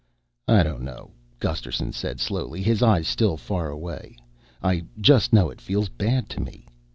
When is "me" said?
6.41-6.65